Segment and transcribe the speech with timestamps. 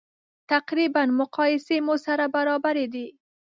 [0.51, 3.07] تقریبا مقایسې مو سره برابرې دي.